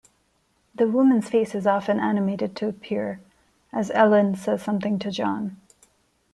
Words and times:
The 0.73 0.87
woman's 0.87 1.29
face 1.29 1.53
is 1.53 1.67
often 1.67 1.99
animated 1.99 2.55
to 2.55 2.67
appear, 2.67 3.19
as 3.71 3.91
Ellen 3.91 4.33
says 4.35 4.63
something 4.63 4.97
to 4.97 5.11
John. 5.11 5.57